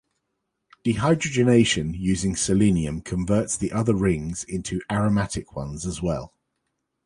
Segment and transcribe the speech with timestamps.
[0.83, 6.33] Dehydrogenation using selenium converts the other rings into aromatic ones as well.